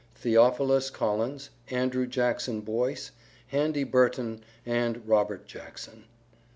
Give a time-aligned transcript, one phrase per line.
[0.23, 3.11] THEOPHILUS COLLINS, ANDREW JACKSON BOYCE,
[3.49, 6.05] HANDY BURTON AND ROBERT JACKSON.